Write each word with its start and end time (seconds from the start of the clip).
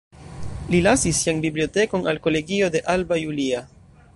Li 0.71 0.79
lasis 0.85 1.19
sian 1.25 1.43
bibliotekon 1.43 2.09
al 2.13 2.21
kolegio 2.27 2.71
de 2.77 2.85
Alba 2.95 3.19
Iulia. 3.25 3.63